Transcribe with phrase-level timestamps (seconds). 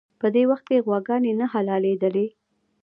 [0.19, 2.27] په دې وخت کې غواګانې نه حلالېدلې.